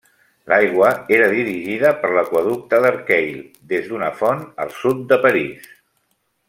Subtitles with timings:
[0.51, 3.39] L'aigua era dirigida per l'aqüeducte d'Arcueil
[3.75, 5.73] des d'una font al sud de París.